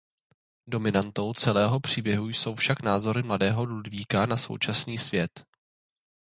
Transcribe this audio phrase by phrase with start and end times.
[0.67, 5.45] Dominantou celého příběhu jsou však názory mladého Ludvíka na současný svět.